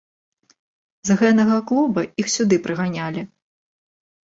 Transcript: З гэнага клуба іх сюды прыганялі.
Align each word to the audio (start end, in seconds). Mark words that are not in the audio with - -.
З 1.09 1.17
гэнага 1.19 1.59
клуба 1.73 2.01
іх 2.25 2.33
сюды 2.39 2.55
прыганялі. 2.67 3.21